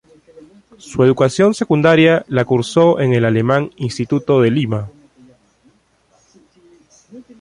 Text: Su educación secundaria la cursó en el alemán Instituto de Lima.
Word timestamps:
Su 0.79 1.03
educación 1.03 1.53
secundaria 1.53 2.25
la 2.27 2.43
cursó 2.43 2.99
en 2.99 3.13
el 3.13 3.23
alemán 3.23 3.69
Instituto 3.77 4.41
de 4.41 4.49
Lima. 4.49 4.89